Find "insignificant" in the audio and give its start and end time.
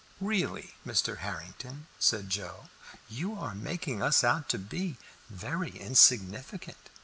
5.77-6.89